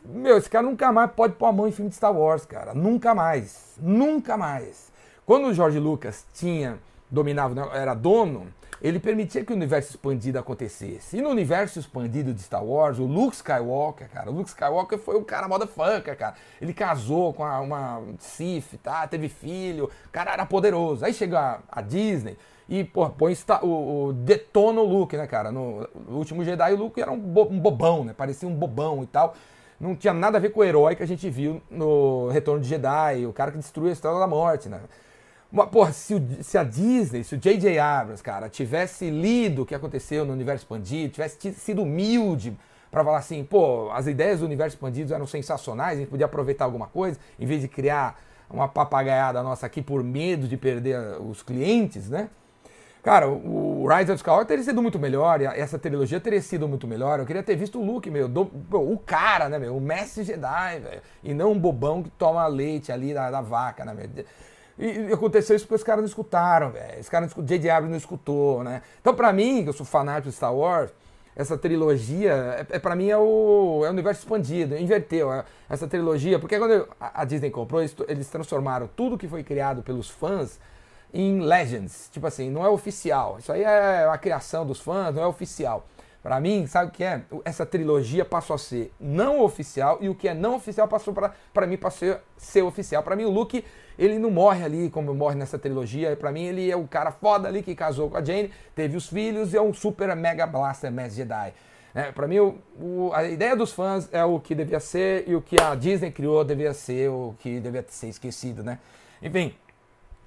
meu, 0.04 0.36
esse 0.36 0.50
cara 0.50 0.66
nunca 0.66 0.92
mais 0.92 1.10
pode 1.12 1.34
pôr 1.34 1.46
a 1.46 1.52
mão 1.52 1.66
em 1.66 1.72
filme 1.72 1.88
de 1.88 1.96
Star 1.96 2.14
Wars, 2.14 2.44
cara. 2.44 2.74
Nunca 2.74 3.14
mais. 3.14 3.76
Nunca 3.78 4.36
mais. 4.36 4.90
Quando 5.24 5.46
o 5.46 5.54
George 5.54 5.78
Lucas 5.78 6.26
tinha, 6.34 6.78
dominava, 7.10 7.70
era 7.74 7.94
dono, 7.94 8.46
ele 8.82 8.98
permitia 8.98 9.44
que 9.44 9.52
o 9.52 9.56
universo 9.56 9.90
expandido 9.90 10.38
acontecesse. 10.38 11.18
E 11.18 11.20
no 11.20 11.28
universo 11.28 11.78
expandido 11.78 12.32
de 12.32 12.40
Star 12.40 12.64
Wars, 12.64 12.98
o 12.98 13.04
Luke 13.04 13.36
Skywalker, 13.36 14.08
cara, 14.08 14.30
o 14.30 14.34
Luke 14.34 14.48
Skywalker 14.48 14.98
foi 14.98 15.18
um 15.18 15.24
cara 15.24 15.46
motherfucker, 15.46 16.16
cara. 16.16 16.34
Ele 16.60 16.72
casou 16.72 17.34
com 17.34 17.42
uma 17.42 18.02
Sith, 18.18 18.78
tá? 18.82 19.06
Teve 19.06 19.28
filho, 19.28 19.84
o 19.84 20.10
cara 20.10 20.32
era 20.32 20.46
poderoso. 20.46 21.04
Aí 21.04 21.12
chega 21.12 21.38
a, 21.38 21.58
a 21.70 21.82
Disney, 21.82 22.38
e, 22.70 22.84
pô, 22.84 23.10
põe 23.10 23.36
o, 23.62 23.66
o, 24.06 24.12
detona 24.12 24.80
o 24.80 24.84
Luke, 24.84 25.16
né, 25.16 25.26
cara? 25.26 25.50
No, 25.50 25.88
no, 26.08 26.16
último 26.16 26.44
Jedi, 26.44 26.72
o 26.72 26.76
Luke 26.76 27.02
era 27.02 27.10
um, 27.10 27.18
bo, 27.18 27.48
um, 27.50 27.58
bobão, 27.58 28.04
né? 28.04 28.14
Parecia 28.16 28.48
um 28.48 28.54
bobão 28.54 29.02
e 29.02 29.06
tal. 29.06 29.34
Não 29.78 29.96
tinha 29.96 30.14
nada 30.14 30.38
a 30.38 30.40
ver 30.40 30.50
com 30.50 30.60
o 30.60 30.64
herói 30.64 30.94
que 30.94 31.02
a 31.02 31.06
gente 31.06 31.28
viu 31.28 31.60
no 31.68 32.28
Retorno 32.28 32.60
de 32.60 32.68
Jedi, 32.68 33.26
o 33.26 33.32
cara 33.32 33.50
que 33.50 33.58
destruiu 33.58 33.90
a 33.90 33.92
Estrela 33.92 34.20
da 34.20 34.26
Morte, 34.26 34.68
né? 34.68 34.80
Uma, 35.52 35.66
porra, 35.66 35.92
se, 35.92 36.14
o, 36.14 36.22
se, 36.42 36.56
a 36.56 36.62
Disney, 36.62 37.24
se 37.24 37.34
o 37.34 37.38
J.J. 37.38 37.78
Abrams, 37.78 38.22
cara, 38.22 38.48
tivesse 38.48 39.10
lido 39.10 39.62
o 39.62 39.66
que 39.66 39.74
aconteceu 39.74 40.24
no 40.24 40.32
universo 40.32 40.64
expandido, 40.64 41.12
tivesse 41.12 41.52
sido 41.54 41.82
humilde 41.82 42.56
para 42.90 43.04
falar 43.04 43.18
assim, 43.18 43.42
pô, 43.44 43.90
as 43.90 44.06
ideias 44.06 44.40
do 44.40 44.46
universo 44.46 44.76
expandido 44.76 45.12
eram 45.12 45.26
sensacionais, 45.26 45.96
a 45.96 46.00
gente 46.00 46.08
podia 46.08 46.26
aproveitar 46.26 46.64
alguma 46.64 46.86
coisa, 46.86 47.18
em 47.38 47.46
vez 47.46 47.60
de 47.60 47.68
criar 47.68 48.20
uma 48.48 48.68
papagaiada 48.68 49.42
nossa 49.42 49.66
aqui 49.66 49.82
por 49.82 50.02
medo 50.04 50.46
de 50.46 50.56
perder 50.56 50.98
os 51.20 51.42
clientes, 51.42 52.08
né? 52.08 52.28
Cara, 53.02 53.28
o 53.28 53.88
Rise 53.88 54.12
of 54.12 54.18
Skywalker 54.18 54.46
teria 54.46 54.62
sido 54.62 54.82
muito 54.82 54.98
melhor, 54.98 55.40
essa 55.40 55.78
trilogia 55.78 56.20
teria 56.20 56.42
sido 56.42 56.68
muito 56.68 56.86
melhor. 56.86 57.18
Eu 57.18 57.24
queria 57.24 57.42
ter 57.42 57.56
visto 57.56 57.80
o 57.80 57.84
Luke, 57.84 58.10
meu, 58.10 58.28
do, 58.28 58.42
o 58.72 58.98
cara, 58.98 59.48
né, 59.48 59.58
meu, 59.58 59.74
o 59.74 59.80
mestre 59.80 60.22
Jedi, 60.22 60.80
velho. 60.80 61.00
E 61.24 61.32
não 61.32 61.52
um 61.52 61.58
bobão 61.58 62.02
que 62.02 62.10
toma 62.10 62.46
leite 62.46 62.92
ali 62.92 63.14
da, 63.14 63.30
da 63.30 63.40
vaca, 63.40 63.86
né, 63.86 63.94
meu. 63.94 64.24
E, 64.80 65.12
aconteceu 65.12 65.54
isso 65.54 65.66
porque 65.66 65.76
os 65.76 65.84
caras 65.84 66.00
não 66.00 66.08
escutaram, 66.08 66.70
velho. 66.70 67.00
Os 67.00 67.08
caras 67.08 67.34
não 67.36 67.44
J.J. 67.44 67.68
Abrams 67.68 67.90
não 67.90 67.98
escutou, 67.98 68.64
né. 68.64 68.82
Então, 69.00 69.14
pra 69.14 69.32
mim, 69.32 69.62
que 69.62 69.68
eu 69.68 69.72
sou 69.74 69.84
fanático 69.84 70.30
de 70.30 70.34
Star 70.34 70.54
Wars, 70.54 70.90
essa 71.36 71.56
trilogia, 71.56 72.32
é, 72.70 72.76
é 72.76 72.78
para 72.78 72.96
mim 72.96 73.08
é 73.08 73.16
o, 73.16 73.82
é 73.84 73.88
o 73.88 73.92
universo 73.92 74.22
expandido, 74.22 74.76
inverteu 74.76 75.32
é, 75.32 75.44
essa 75.68 75.86
trilogia, 75.86 76.38
porque 76.38 76.58
quando 76.58 76.88
a, 76.98 77.22
a 77.22 77.24
Disney 77.24 77.50
comprou, 77.50 77.80
eles, 77.82 77.94
eles 78.08 78.28
transformaram 78.28 78.88
tudo 78.96 79.18
que 79.18 79.28
foi 79.28 79.44
criado 79.44 79.82
pelos 79.82 80.08
fãs 80.08 80.58
em 81.12 81.40
Legends. 81.40 82.08
Tipo 82.10 82.26
assim, 82.26 82.50
não 82.50 82.64
é 82.64 82.68
oficial. 82.68 83.36
Isso 83.38 83.52
aí 83.52 83.62
é 83.62 84.08
a 84.08 84.16
criação 84.16 84.64
dos 84.66 84.80
fãs, 84.80 85.14
não 85.14 85.22
é 85.22 85.26
oficial. 85.26 85.86
Para 86.22 86.38
mim, 86.38 86.66
sabe 86.66 86.90
o 86.90 86.92
que 86.92 87.02
é? 87.02 87.22
Essa 87.44 87.64
trilogia 87.64 88.24
passou 88.24 88.54
a 88.54 88.58
ser 88.58 88.92
não 89.00 89.40
oficial 89.40 89.98
e 90.02 90.08
o 90.08 90.14
que 90.14 90.28
é 90.28 90.34
não 90.34 90.56
oficial 90.56 90.86
passou 90.86 91.14
para 91.14 91.66
mim 91.66 91.78
para 91.78 91.90
ser, 91.90 92.20
ser 92.36 92.62
oficial. 92.62 93.02
Para 93.02 93.16
mim, 93.16 93.24
o 93.24 93.30
Luke, 93.30 93.64
ele 93.98 94.18
não 94.18 94.30
morre 94.30 94.62
ali 94.62 94.90
como 94.90 95.14
morre 95.14 95.34
nessa 95.34 95.58
trilogia. 95.58 96.14
Para 96.16 96.30
mim, 96.30 96.44
ele 96.44 96.70
é 96.70 96.76
o 96.76 96.86
cara 96.86 97.10
foda 97.10 97.48
ali 97.48 97.62
que 97.62 97.74
casou 97.74 98.10
com 98.10 98.18
a 98.18 98.24
Jane, 98.24 98.50
teve 98.74 98.98
os 98.98 99.08
filhos 99.08 99.54
e 99.54 99.56
é 99.56 99.62
um 99.62 99.72
super 99.72 100.14
mega 100.14 100.46
blaster 100.46 100.92
Mass 100.92 101.14
Jedi. 101.14 101.54
É, 101.94 102.12
para 102.12 102.28
mim, 102.28 102.38
o, 102.38 102.58
o, 102.78 103.10
a 103.14 103.24
ideia 103.24 103.56
dos 103.56 103.72
fãs 103.72 104.08
é 104.12 104.24
o 104.24 104.38
que 104.38 104.54
devia 104.54 104.78
ser 104.78 105.24
e 105.26 105.34
o 105.34 105.40
que 105.40 105.60
a 105.60 105.74
Disney 105.74 106.10
criou 106.10 106.44
devia 106.44 106.72
ser 106.74 107.08
o 107.08 107.34
que 107.38 107.58
devia 107.60 107.84
ser 107.88 108.08
esquecido, 108.08 108.62
né? 108.62 108.78
Enfim, 109.22 109.54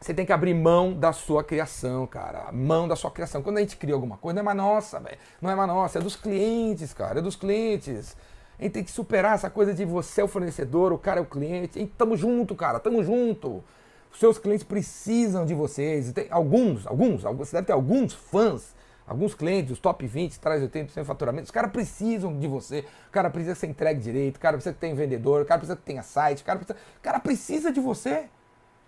você 0.03 0.13
tem 0.13 0.25
que 0.25 0.33
abrir 0.33 0.53
mão 0.53 0.93
da 0.93 1.13
sua 1.13 1.43
criação, 1.45 2.05
cara. 2.05 2.51
Mão 2.51 2.89
da 2.89 2.95
sua 2.95 3.09
criação. 3.09 3.41
Quando 3.41 3.57
a 3.57 3.61
gente 3.61 3.77
cria 3.77 3.93
alguma 3.93 4.17
coisa, 4.17 4.35
não 4.35 4.41
é 4.41 4.43
mais 4.43 4.57
nossa, 4.57 4.99
velho. 4.99 5.17
Não 5.41 5.49
é 5.49 5.55
mais 5.55 5.69
nossa, 5.69 5.97
é 5.97 6.01
dos 6.01 6.17
clientes, 6.17 6.93
cara. 6.93 7.19
É 7.19 7.21
dos 7.21 7.37
clientes. 7.37 8.17
A 8.59 8.63
gente 8.63 8.73
tem 8.73 8.83
que 8.83 8.91
superar 8.91 9.35
essa 9.35 9.49
coisa 9.49 9.73
de 9.73 9.85
você 9.85 10.19
é 10.19 10.23
o 10.23 10.27
fornecedor, 10.27 10.91
o 10.91 10.97
cara 10.97 11.21
é 11.21 11.23
o 11.23 11.25
cliente. 11.25 11.79
E 11.79 11.87
tamo 11.87 12.17
junto, 12.17 12.53
cara. 12.53 12.81
Tamo 12.81 13.01
junto. 13.01 13.63
Os 14.11 14.19
seus 14.19 14.37
clientes 14.37 14.65
precisam 14.65 15.45
de 15.45 15.53
vocês. 15.53 16.11
Tem 16.11 16.27
alguns, 16.29 16.85
alguns, 16.85 17.23
você 17.23 17.55
deve 17.55 17.67
ter 17.67 17.73
alguns 17.73 18.13
fãs, 18.13 18.75
alguns 19.07 19.33
clientes, 19.33 19.71
os 19.71 19.79
top 19.79 20.05
20, 20.05 20.37
traz 20.37 20.61
80% 20.61 20.93
de 20.95 21.03
faturamento. 21.05 21.45
Os 21.45 21.51
caras 21.51 21.71
precisam 21.71 22.37
de 22.37 22.47
você. 22.47 22.85
O 23.07 23.11
cara 23.11 23.29
precisa 23.29 23.55
você 23.55 23.67
entregue 23.67 24.01
direito, 24.01 24.35
o 24.35 24.39
cara 24.41 24.57
precisa 24.57 24.73
que 24.73 24.81
tenha 24.81 24.93
vendedor, 24.93 25.43
o 25.43 25.45
cara 25.45 25.59
precisa 25.59 25.77
que 25.77 25.83
tenha 25.83 26.03
site, 26.03 26.41
o 26.41 26.45
cara 26.45 26.59
precisa, 26.59 26.77
o 26.97 27.01
cara 27.01 27.19
precisa 27.21 27.71
de 27.71 27.79
você. 27.79 28.27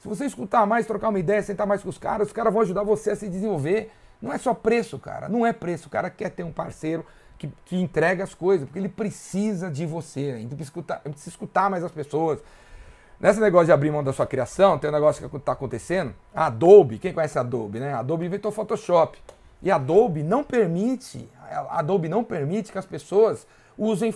Se 0.05 0.09
você 0.09 0.25
escutar 0.25 0.67
mais, 0.67 0.85
trocar 0.85 1.09
uma 1.09 1.17
ideia, 1.17 1.41
sentar 1.41 1.65
mais 1.65 1.81
com 1.81 1.89
os 1.89 1.97
caras, 1.97 2.27
os 2.27 2.33
caras 2.33 2.53
vão 2.53 2.61
ajudar 2.61 2.83
você 2.83 3.09
a 3.09 3.15
se 3.15 3.27
desenvolver. 3.27 3.91
Não 4.21 4.31
é 4.31 4.37
só 4.37 4.53
preço, 4.53 4.99
cara. 4.99 5.27
Não 5.27 5.43
é 5.43 5.51
preço. 5.51 5.87
O 5.87 5.89
cara 5.89 6.11
quer 6.11 6.29
ter 6.29 6.43
um 6.43 6.51
parceiro 6.51 7.03
que, 7.39 7.51
que 7.65 7.75
entrega 7.75 8.23
as 8.23 8.35
coisas, 8.35 8.67
porque 8.67 8.77
ele 8.77 8.87
precisa 8.87 9.67
de 9.67 9.83
você. 9.83 10.33
A 10.35 10.37
gente 10.37 10.49
precisa 10.49 10.69
escutar, 10.69 10.99
precisa 10.99 11.29
escutar 11.29 11.71
mais 11.71 11.83
as 11.83 11.91
pessoas. 11.91 12.39
Nesse 13.19 13.39
negócio 13.39 13.65
de 13.65 13.71
abrir 13.71 13.89
mão 13.89 14.03
da 14.03 14.13
sua 14.13 14.27
criação, 14.27 14.77
tem 14.77 14.91
um 14.91 14.93
negócio 14.93 15.27
que 15.27 15.37
está 15.37 15.53
acontecendo. 15.53 16.13
A 16.35 16.45
Adobe, 16.45 16.99
quem 16.99 17.11
conhece 17.11 17.39
a 17.39 17.41
Adobe, 17.41 17.79
né? 17.79 17.91
A 17.91 17.99
Adobe 18.01 18.27
inventou 18.27 18.51
Photoshop. 18.51 19.17
E 19.59 19.71
a 19.71 19.75
Adobe 19.77 20.21
não 20.21 20.43
permite, 20.43 21.27
a 21.49 21.79
Adobe 21.79 22.07
não 22.07 22.23
permite 22.23 22.71
que 22.71 22.77
as 22.77 22.85
pessoas 22.85 23.47
usem 23.75 24.13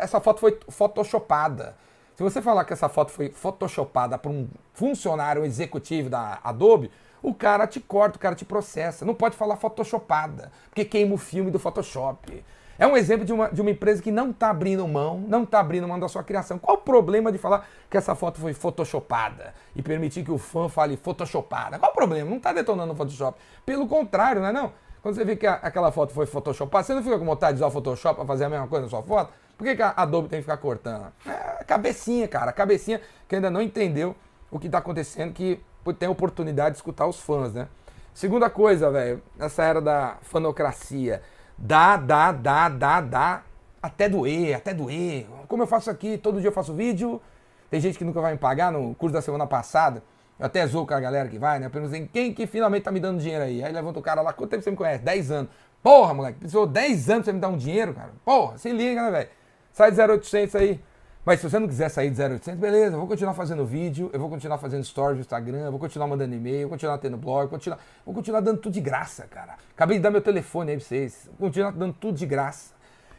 essa 0.00 0.18
foto 0.18 0.40
foi 0.40 0.58
photoshopada. 0.68 1.76
Se 2.16 2.22
você 2.22 2.40
falar 2.40 2.64
que 2.64 2.72
essa 2.72 2.88
foto 2.88 3.10
foi 3.10 3.28
photoshopada 3.30 4.16
por 4.16 4.30
um 4.30 4.48
funcionário 4.72 5.44
executivo 5.44 6.08
da 6.08 6.38
Adobe, 6.44 6.90
o 7.20 7.34
cara 7.34 7.66
te 7.66 7.80
corta, 7.80 8.16
o 8.16 8.20
cara 8.20 8.36
te 8.36 8.44
processa. 8.44 9.04
Não 9.04 9.14
pode 9.14 9.36
falar 9.36 9.56
photoshopada, 9.56 10.52
porque 10.66 10.84
queima 10.84 11.14
o 11.14 11.18
filme 11.18 11.50
do 11.50 11.58
Photoshop. 11.58 12.44
É 12.78 12.86
um 12.86 12.96
exemplo 12.96 13.24
de 13.24 13.32
uma, 13.32 13.48
de 13.48 13.60
uma 13.60 13.70
empresa 13.70 14.00
que 14.00 14.12
não 14.12 14.30
está 14.30 14.50
abrindo 14.50 14.86
mão, 14.86 15.18
não 15.26 15.42
está 15.42 15.58
abrindo 15.58 15.88
mão 15.88 15.98
da 15.98 16.08
sua 16.08 16.22
criação. 16.22 16.56
Qual 16.56 16.76
o 16.76 16.80
problema 16.80 17.32
de 17.32 17.38
falar 17.38 17.66
que 17.90 17.96
essa 17.96 18.14
foto 18.14 18.40
foi 18.40 18.52
photoshopada 18.52 19.52
e 19.74 19.82
permitir 19.82 20.24
que 20.24 20.30
o 20.30 20.38
fã 20.38 20.68
fale 20.68 20.96
photoshopada? 20.96 21.80
Qual 21.80 21.90
o 21.90 21.94
problema? 21.94 22.30
Não 22.30 22.36
está 22.36 22.52
detonando 22.52 22.92
o 22.92 22.96
Photoshop. 22.96 23.38
Pelo 23.66 23.88
contrário, 23.88 24.40
não 24.40 24.48
é 24.48 24.52
não? 24.52 24.72
Quando 25.02 25.16
você 25.16 25.24
vê 25.24 25.34
que 25.36 25.46
a, 25.46 25.54
aquela 25.54 25.90
foto 25.90 26.12
foi 26.12 26.26
photoshopada, 26.26 26.84
você 26.84 26.94
não 26.94 27.02
fica 27.02 27.18
com 27.18 27.24
vontade 27.24 27.54
de 27.54 27.58
usar 27.58 27.66
o 27.66 27.70
Photoshop 27.70 28.16
para 28.16 28.24
fazer 28.24 28.44
a 28.44 28.48
mesma 28.48 28.68
coisa 28.68 28.84
na 28.84 28.90
sua 28.90 29.02
foto? 29.02 29.32
Por 29.56 29.64
que, 29.64 29.76
que 29.76 29.82
a 29.82 29.90
Adobe 29.90 30.28
tem 30.28 30.38
que 30.38 30.44
ficar 30.44 30.56
cortando? 30.56 31.12
É 31.26 31.43
cabecinha, 31.74 32.28
cara. 32.28 32.50
A 32.50 32.52
cabecinha 32.52 33.00
que 33.28 33.34
ainda 33.34 33.50
não 33.50 33.60
entendeu 33.60 34.14
o 34.50 34.58
que 34.58 34.66
está 34.66 34.78
acontecendo, 34.78 35.32
que 35.32 35.60
tem 35.98 36.08
a 36.08 36.10
oportunidade 36.10 36.72
de 36.72 36.76
escutar 36.76 37.06
os 37.06 37.20
fãs, 37.20 37.52
né? 37.52 37.68
Segunda 38.12 38.48
coisa, 38.48 38.90
velho, 38.90 39.20
nessa 39.36 39.64
era 39.64 39.80
da 39.80 40.18
fanocracia. 40.22 41.20
Dá, 41.58 41.96
dá, 41.96 42.30
dá, 42.30 42.68
dá, 42.68 43.00
dá. 43.00 43.42
Até 43.82 44.08
doer, 44.08 44.56
até 44.56 44.72
doer. 44.72 45.26
Como 45.48 45.62
eu 45.62 45.66
faço 45.66 45.90
aqui, 45.90 46.16
todo 46.16 46.40
dia 46.40 46.48
eu 46.48 46.52
faço 46.52 46.72
vídeo. 46.72 47.20
Tem 47.68 47.80
gente 47.80 47.98
que 47.98 48.04
nunca 48.04 48.20
vai 48.20 48.32
me 48.32 48.38
pagar 48.38 48.70
no 48.70 48.94
curso 48.94 49.12
da 49.12 49.20
semana 49.20 49.46
passada. 49.46 50.02
Eu 50.38 50.46
até 50.46 50.66
zoo 50.66 50.86
com 50.86 50.94
a 50.94 51.00
galera 51.00 51.28
que 51.28 51.38
vai, 51.38 51.58
né? 51.58 51.68
Perguntei 51.68 52.08
quem 52.12 52.32
que 52.32 52.46
finalmente 52.46 52.84
tá 52.84 52.92
me 52.92 53.00
dando 53.00 53.18
dinheiro 53.18 53.44
aí. 53.44 53.62
Aí 53.62 53.72
levanta 53.72 53.98
o 53.98 54.02
cara 54.02 54.22
lá, 54.22 54.32
quanto 54.32 54.50
tempo 54.50 54.62
você 54.62 54.70
me 54.70 54.76
conhece? 54.76 55.02
10 55.02 55.30
anos. 55.30 55.50
Porra, 55.82 56.14
moleque, 56.14 56.38
precisou 56.38 56.66
10 56.66 57.10
anos 57.10 57.24
pra 57.24 57.24
você 57.24 57.32
me 57.32 57.40
dar 57.40 57.48
um 57.48 57.56
dinheiro, 57.56 57.92
cara. 57.92 58.12
Porra, 58.24 58.56
se 58.56 58.72
liga, 58.72 59.02
né, 59.02 59.10
velho? 59.10 59.28
Sai 59.72 59.90
de 59.90 60.00
0800 60.00 60.54
aí. 60.54 60.80
Mas 61.24 61.40
se 61.40 61.48
você 61.48 61.58
não 61.58 61.66
quiser 61.66 61.88
sair 61.88 62.10
de 62.10 62.20
0800, 62.20 62.60
beleza, 62.60 62.94
eu 62.94 62.98
vou 62.98 63.08
continuar 63.08 63.32
fazendo 63.32 63.64
vídeo, 63.64 64.10
eu 64.12 64.20
vou 64.20 64.28
continuar 64.28 64.58
fazendo 64.58 64.84
stories 64.84 65.16
no 65.16 65.20
Instagram, 65.22 65.60
eu 65.60 65.70
vou 65.70 65.80
continuar 65.80 66.06
mandando 66.06 66.34
e-mail, 66.34 66.68
vou 66.68 66.70
continuar 66.72 66.98
tendo 66.98 67.16
blog, 67.16 67.48
continuar, 67.48 67.78
vou 68.04 68.14
continuar 68.14 68.40
dando 68.40 68.58
tudo 68.58 68.74
de 68.74 68.80
graça, 68.82 69.26
cara. 69.26 69.56
Acabei 69.72 69.96
de 69.96 70.02
dar 70.02 70.10
meu 70.10 70.20
telefone 70.20 70.72
aí 70.72 70.76
pra 70.76 70.86
vocês, 70.86 71.26
vou 71.38 71.48
continuar 71.48 71.70
dando 71.70 71.94
tudo 71.94 72.18
de 72.18 72.26
graça. 72.26 72.74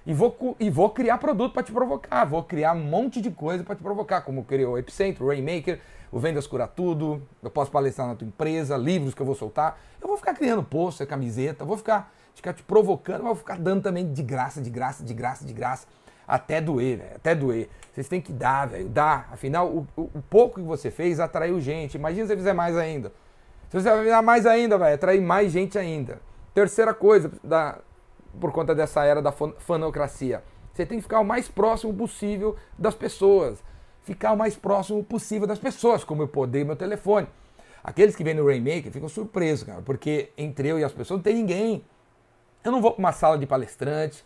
E 0.05 0.13
vou, 0.13 0.55
e 0.59 0.69
vou 0.69 0.91
criar 0.91 1.17
produto 1.17 1.51
para 1.51 1.63
te 1.63 1.71
provocar, 1.71 2.25
vou 2.25 2.43
criar 2.43 2.73
um 2.73 2.83
monte 2.83 3.19
de 3.19 3.31
coisa 3.31 3.63
para 3.63 3.75
te 3.75 3.81
provocar, 3.81 4.21
como 4.21 4.43
criou 4.43 4.73
o 4.73 4.77
Epicentro, 4.77 5.25
o 5.25 5.29
Rainmaker, 5.29 5.79
o 6.11 6.19
Vendas 6.19 6.45
Cura 6.45 6.67
Tudo, 6.67 7.23
eu 7.41 7.49
posso 7.49 7.71
palestrar 7.71 8.07
na 8.07 8.13
tua 8.13 8.27
empresa, 8.27 8.77
livros 8.77 9.15
que 9.15 9.21
eu 9.23 9.25
vou 9.25 9.33
soltar. 9.33 9.79
Eu 9.99 10.07
vou 10.07 10.15
ficar 10.15 10.35
criando 10.35 10.61
pôster, 10.61 11.07
camiseta, 11.07 11.65
vou 11.65 11.75
ficar, 11.75 12.13
ficar 12.35 12.53
te 12.53 12.61
provocando, 12.61 13.23
vou 13.23 13.33
ficar 13.33 13.57
dando 13.57 13.81
também 13.81 14.13
de 14.13 14.21
graça, 14.21 14.61
de 14.61 14.69
graça, 14.69 15.03
de 15.03 15.13
graça, 15.15 15.43
de 15.43 15.53
graça 15.53 15.87
até 16.27 16.59
doer, 16.61 16.97
velho, 16.97 17.15
até 17.15 17.35
doer. 17.35 17.69
Vocês 17.93 18.07
têm 18.07 18.19
que 18.19 18.33
dar, 18.33 18.67
velho, 18.67 18.89
dar. 18.89 19.29
Afinal, 19.31 19.67
o, 19.67 19.87
o, 19.95 20.01
o, 20.15 20.21
pouco 20.29 20.59
que 20.59 20.65
você 20.65 20.91
fez 20.91 21.19
atraiu 21.19 21.59
gente. 21.61 21.95
Imagina 21.95 22.25
se 22.25 22.33
você 22.33 22.37
fizer 22.37 22.53
mais 22.53 22.75
ainda. 22.77 23.11
Se 23.69 23.79
você 23.79 23.97
fizer 23.97 24.21
mais 24.21 24.45
ainda, 24.45 24.77
vai 24.77 24.93
atrair 24.93 25.21
mais 25.21 25.51
gente 25.51 25.77
ainda. 25.77 26.19
Terceira 26.53 26.93
coisa, 26.93 27.31
da, 27.43 27.79
por 28.39 28.51
conta 28.51 28.75
dessa 28.75 29.03
era 29.03 29.21
da 29.21 29.31
fanocracia, 29.31 30.43
você 30.73 30.85
tem 30.85 30.97
que 30.97 31.03
ficar 31.03 31.21
o 31.21 31.25
mais 31.25 31.47
próximo 31.47 31.93
possível 31.93 32.55
das 32.77 32.93
pessoas. 32.93 33.63
Ficar 34.03 34.33
o 34.33 34.37
mais 34.37 34.55
próximo 34.55 35.03
possível 35.03 35.47
das 35.47 35.57
pessoas, 35.57 36.03
como 36.03 36.21
eu 36.21 36.27
poder 36.27 36.65
meu 36.65 36.75
telefone. 36.75 37.27
Aqueles 37.83 38.15
que 38.15 38.23
vêm 38.23 38.33
no 38.33 38.45
Rainmaker 38.45 38.91
ficam 38.91 39.07
surpresos, 39.07 39.63
cara, 39.63 39.81
porque 39.81 40.31
entre 40.37 40.67
eu 40.67 40.79
e 40.79 40.83
as 40.83 40.91
pessoas 40.91 41.19
não 41.19 41.23
tem 41.23 41.35
ninguém. 41.35 41.83
Eu 42.63 42.71
não 42.71 42.81
vou 42.81 42.91
para 42.91 42.99
uma 42.99 43.11
sala 43.11 43.37
de 43.37 43.45
palestrantes, 43.45 44.23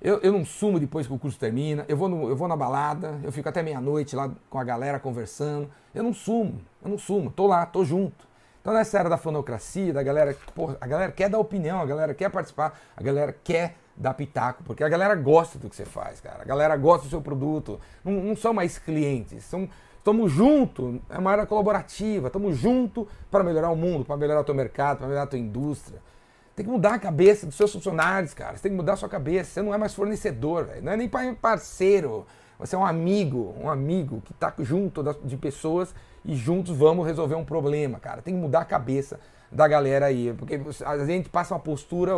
eu, 0.00 0.18
eu 0.20 0.32
não 0.32 0.44
sumo 0.44 0.78
depois 0.78 1.06
que 1.06 1.12
o 1.12 1.18
curso 1.18 1.38
termina, 1.38 1.84
eu 1.88 1.96
vou, 1.96 2.08
no, 2.08 2.28
eu 2.28 2.36
vou 2.36 2.46
na 2.46 2.56
balada, 2.56 3.18
eu 3.24 3.32
fico 3.32 3.48
até 3.48 3.62
meia-noite 3.62 4.14
lá 4.14 4.30
com 4.48 4.58
a 4.58 4.64
galera 4.64 5.00
conversando. 5.00 5.68
Eu 5.94 6.02
não 6.04 6.14
sumo, 6.14 6.60
eu 6.82 6.90
não 6.90 6.98
sumo, 6.98 7.30
tô 7.30 7.46
lá, 7.46 7.66
tô 7.66 7.84
junto. 7.84 8.26
Então 8.60 8.72
nessa 8.72 8.98
era 8.98 9.08
da 9.08 9.16
fonocracia, 9.16 9.92
da 9.92 10.02
galera, 10.02 10.36
porra, 10.54 10.76
a 10.80 10.86
galera 10.86 11.10
quer 11.10 11.28
dar 11.28 11.38
opinião, 11.38 11.80
a 11.80 11.86
galera 11.86 12.14
quer 12.14 12.30
participar, 12.30 12.78
a 12.96 13.02
galera 13.02 13.34
quer 13.42 13.76
dar 13.96 14.14
pitaco, 14.14 14.62
porque 14.62 14.84
a 14.84 14.88
galera 14.88 15.16
gosta 15.16 15.58
do 15.58 15.68
que 15.68 15.74
você 15.74 15.84
faz, 15.84 16.20
cara. 16.20 16.42
A 16.42 16.44
galera 16.44 16.76
gosta 16.76 17.06
do 17.06 17.10
seu 17.10 17.20
produto. 17.20 17.80
Não, 18.04 18.12
não 18.12 18.36
são 18.36 18.54
mais 18.54 18.78
clientes, 18.78 19.44
são 19.44 19.68
estamos 19.98 20.32
junto, 20.32 21.02
é 21.10 21.18
uma 21.18 21.32
era 21.32 21.44
colaborativa, 21.44 22.28
estamos 22.28 22.56
junto 22.56 23.06
para 23.30 23.44
melhorar 23.44 23.70
o 23.70 23.76
mundo, 23.76 24.04
para 24.04 24.16
melhorar 24.16 24.40
o 24.40 24.44
teu 24.44 24.54
mercado, 24.54 24.98
para 24.98 25.06
melhorar 25.06 25.24
a 25.24 25.26
tua 25.26 25.38
indústria. 25.38 26.00
Tem 26.58 26.66
que 26.66 26.72
mudar 26.72 26.94
a 26.94 26.98
cabeça 26.98 27.46
dos 27.46 27.54
seus 27.54 27.72
funcionários, 27.72 28.34
cara. 28.34 28.56
Você 28.56 28.64
tem 28.64 28.72
que 28.72 28.76
mudar 28.76 28.94
a 28.94 28.96
sua 28.96 29.08
cabeça. 29.08 29.48
Você 29.48 29.62
não 29.62 29.72
é 29.72 29.78
mais 29.78 29.94
fornecedor, 29.94 30.68
não 30.82 30.90
é 30.90 30.96
nem 30.96 31.08
parceiro. 31.40 32.26
Você 32.58 32.74
é 32.74 32.78
um 32.78 32.84
amigo, 32.84 33.54
um 33.62 33.70
amigo 33.70 34.20
que 34.22 34.32
está 34.32 34.52
junto 34.58 35.04
de 35.24 35.36
pessoas 35.36 35.94
e 36.24 36.34
juntos 36.34 36.76
vamos 36.76 37.06
resolver 37.06 37.36
um 37.36 37.44
problema, 37.44 38.00
cara. 38.00 38.22
Tem 38.22 38.34
que 38.34 38.40
mudar 38.40 38.62
a 38.62 38.64
cabeça 38.64 39.20
da 39.52 39.68
galera 39.68 40.06
aí, 40.06 40.34
porque 40.36 40.60
a 40.84 41.06
gente 41.06 41.28
passa 41.28 41.54
uma 41.54 41.60
postura 41.60 42.14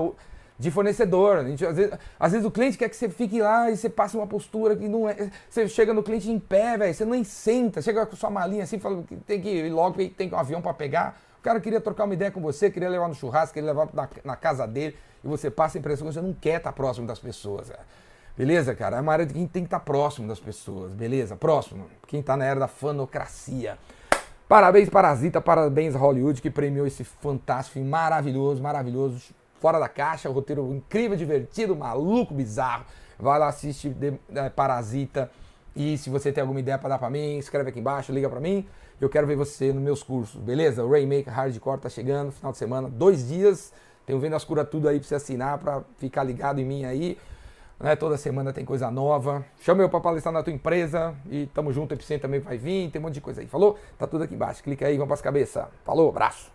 de 0.59 0.71
fornecedor. 0.71 1.45
Gente, 1.45 1.67
às, 1.67 1.77
vezes, 1.77 1.99
às, 2.19 2.33
vezes, 2.33 2.47
o 2.47 2.51
cliente 2.51 2.79
quer 2.79 2.89
que 2.89 2.97
você 2.97 3.11
fique 3.11 3.43
lá 3.43 3.71
e 3.71 3.77
você 3.77 3.91
passa 3.91 4.17
uma 4.17 4.27
postura 4.27 4.75
que 4.75 4.89
não 4.89 5.07
é. 5.07 5.31
Você 5.51 5.69
chega 5.69 5.93
no 5.93 6.03
cliente 6.03 6.31
em 6.31 6.39
pé, 6.39 6.79
velho, 6.79 6.95
você 6.95 7.05
nem 7.05 7.25
senta, 7.25 7.83
chega 7.83 8.07
com 8.07 8.17
sua 8.17 8.31
malinha 8.31 8.63
assim, 8.63 8.79
fala 8.79 9.03
que 9.03 9.17
tem 9.17 9.39
que 9.39 9.51
ir 9.51 9.71
logo, 9.71 9.99
tem 10.17 10.33
um 10.33 10.39
avião 10.39 10.63
para 10.63 10.73
pegar. 10.73 11.21
O 11.41 11.43
cara 11.43 11.59
queria 11.59 11.81
trocar 11.81 12.05
uma 12.05 12.13
ideia 12.13 12.31
com 12.31 12.39
você, 12.39 12.71
queria 12.71 12.91
levar 12.91 13.09
no 13.09 13.15
churrasco, 13.15 13.55
queria 13.55 13.73
levar 13.73 13.89
na, 13.95 14.07
na 14.23 14.37
casa 14.37 14.67
dele, 14.67 14.95
e 15.25 15.27
você 15.27 15.51
passa 15.51 15.79
a 15.79 15.81
impressão 15.81 16.07
que 16.07 16.13
você 16.13 16.21
não 16.21 16.35
quer 16.35 16.59
estar 16.59 16.71
próximo 16.71 17.07
das 17.07 17.19
pessoas. 17.19 17.71
Cara. 17.71 17.81
Beleza, 18.37 18.75
cara? 18.75 18.99
É 18.99 19.01
uma 19.01 19.11
área 19.11 19.25
de 19.25 19.33
quem 19.33 19.47
tem 19.47 19.63
que 19.63 19.69
estar 19.69 19.81
próximo 19.81 20.29
das 20.29 20.39
pessoas, 20.39 20.93
beleza? 20.93 21.37
Próximo. 21.37 21.87
Quem 22.07 22.21
está 22.21 22.37
na 22.37 22.45
era 22.45 22.61
da 22.61 22.69
fanocracia. 22.69 23.79
Parabéns, 24.47 24.91
Parasita, 24.91 25.41
parabéns, 25.41 25.95
Hollywood, 25.95 26.43
que 26.43 26.51
premiou 26.51 26.87
esse 26.87 27.05
fantástico 27.05 27.79
e 27.79 27.83
maravilhoso, 27.83 28.63
maravilhoso, 28.63 29.33
fora 29.61 29.79
da 29.79 29.89
caixa, 29.89 30.29
roteiro 30.29 30.75
incrível, 30.75 31.17
divertido, 31.17 31.75
maluco, 31.75 32.35
bizarro. 32.35 32.85
Vai 33.19 33.39
lá, 33.39 33.49
assiste 33.49 33.97
é, 34.35 34.51
Parasita. 34.51 35.31
E 35.81 35.97
se 35.97 36.11
você 36.11 36.31
tem 36.31 36.43
alguma 36.43 36.61
ideia 36.61 36.77
para 36.77 36.91
dar 36.91 36.99
para 36.99 37.09
mim, 37.09 37.39
escreve 37.39 37.71
aqui 37.71 37.81
embaixo, 37.81 38.13
liga 38.13 38.29
para 38.29 38.39
mim. 38.39 38.67
Eu 39.01 39.09
quero 39.09 39.27
ver 39.27 39.35
você 39.35 39.73
nos 39.73 39.83
meus 39.83 40.03
cursos, 40.03 40.39
beleza? 40.39 40.85
O 40.85 40.91
Rainmaker 40.91 41.33
Hardcore 41.33 41.81
tá 41.81 41.89
chegando, 41.89 42.31
final 42.33 42.53
de 42.53 42.59
semana, 42.59 42.87
dois 42.87 43.27
dias. 43.27 43.73
Tenho 44.05 44.21
vendo 44.21 44.37
as 44.37 44.45
curas 44.45 44.69
tudo 44.69 44.87
aí 44.91 44.99
para 44.99 45.09
você 45.09 45.15
assinar, 45.15 45.57
para 45.57 45.83
ficar 45.97 46.23
ligado 46.23 46.61
em 46.61 46.67
mim 46.67 46.85
aí. 46.85 47.17
Né? 47.79 47.97
Toda 47.97 48.19
semana 48.19 48.53
tem 48.53 48.63
coisa 48.63 48.91
nova. 48.91 49.43
Chama 49.63 49.83
eu 49.83 49.89
para 49.89 50.01
palestrar 50.01 50.35
na 50.35 50.43
tua 50.43 50.53
empresa 50.53 51.15
e 51.31 51.47
tamo 51.47 51.73
junto, 51.73 51.93
o 51.93 51.95
Epicentro 51.95 52.29
também 52.29 52.41
vai 52.41 52.59
vir, 52.59 52.91
tem 52.91 53.01
um 53.01 53.05
monte 53.05 53.15
de 53.15 53.23
coisa 53.23 53.41
aí. 53.41 53.47
Falou? 53.47 53.79
Tá 53.97 54.07
tudo 54.07 54.25
aqui 54.25 54.35
embaixo. 54.35 54.63
Clica 54.63 54.87
aí, 54.87 54.99
vamos 54.99 55.09
para 55.09 55.15
as 55.15 55.23
cabeças. 55.23 55.65
Falou, 55.83 56.11
abraço. 56.11 56.53